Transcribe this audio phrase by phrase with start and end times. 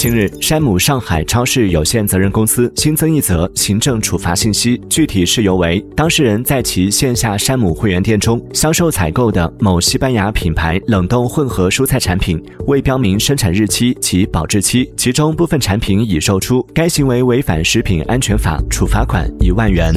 [0.00, 16.66] 近日，山姆上海超市有限责任公司新增一则行政处罚信息，具体事由为当事人在其线下山姆会员店中销售、采购的某西班牙品牌冷冻混合蔬菜产品，未标明生产日期及保质期，其中部分产品已售出。
[16.72, 19.92] 该行为违反《食品安全法》，处罚款一万元。